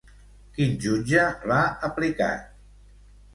[0.53, 2.49] Quin jutge l'ha aplicat?